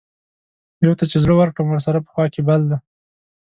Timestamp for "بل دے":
2.47-2.77